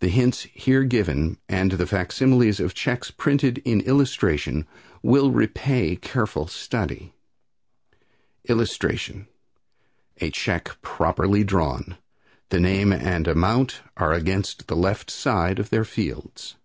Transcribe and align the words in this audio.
The 0.00 0.08
hints 0.08 0.48
here 0.52 0.82
given 0.82 1.38
and 1.48 1.70
the 1.70 1.86
facsimiles 1.86 2.58
of 2.58 2.74
checks 2.74 3.12
printed 3.12 3.58
in 3.58 3.80
illustration 3.82 4.66
will 5.00 5.30
repay 5.30 5.94
careful 5.94 6.48
study. 6.48 7.14
[Illustration: 8.48 9.28
A 10.20 10.30
Check 10.32 10.82
Properly 10.82 11.44
Drawn. 11.44 11.98
The 12.48 12.58
name 12.58 12.92
and 12.92 13.28
amount 13.28 13.78
are 13.96 14.12
against 14.12 14.66
the 14.66 14.74
left 14.74 15.08
side 15.08 15.60
of 15.60 15.70
their 15.70 15.84
fields. 15.84 16.56